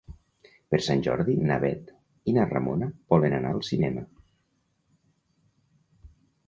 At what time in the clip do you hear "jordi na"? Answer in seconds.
1.07-1.57